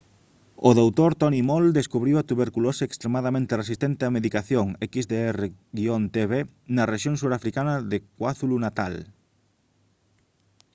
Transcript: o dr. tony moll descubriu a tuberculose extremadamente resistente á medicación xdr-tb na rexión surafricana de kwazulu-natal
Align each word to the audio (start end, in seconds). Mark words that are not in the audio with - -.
o 0.67 0.69
dr. 0.81 1.11
tony 1.21 1.41
moll 1.49 1.67
descubriu 1.79 2.15
a 2.17 2.27
tuberculose 2.29 2.83
extremadamente 2.85 3.57
resistente 3.61 4.07
á 4.07 4.13
medicación 4.17 4.67
xdr-tb 4.93 6.31
na 6.75 6.83
rexión 6.93 7.15
surafricana 7.21 7.75
de 7.91 7.97
kwazulu-natal 8.17 8.95